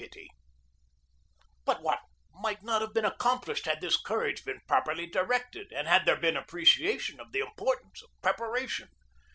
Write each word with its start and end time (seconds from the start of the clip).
232 0.01 0.29
GEORGE 0.29 0.31
DEWEY 0.33 1.47
But 1.63 1.83
what 1.83 1.99
might 2.33 2.63
not 2.63 2.81
have 2.81 2.91
been 2.91 3.05
accomplished 3.05 3.67
had 3.67 3.81
this 3.81 4.01
courage 4.01 4.43
been 4.43 4.59
properly 4.67 5.05
directed 5.05 5.71
and 5.71 5.87
had 5.87 6.05
there 6.07 6.17
been 6.19 6.35
appreciation 6.35 7.19
of 7.19 7.31
the 7.31 7.41
importance 7.41 8.01
of 8.01 8.09
preparation 8.23 8.87